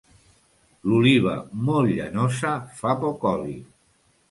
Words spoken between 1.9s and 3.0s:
llanosa fa